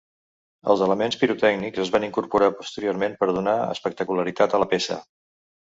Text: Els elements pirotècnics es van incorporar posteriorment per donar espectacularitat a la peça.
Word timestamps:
Els 0.73 0.79
elements 0.85 1.17
pirotècnics 1.23 1.83
es 1.85 1.93
van 1.97 2.07
incorporar 2.09 2.49
posteriorment 2.63 3.17
per 3.23 3.31
donar 3.37 3.57
espectacularitat 3.79 4.59
a 4.61 4.65
la 4.65 4.75
peça. 4.75 5.01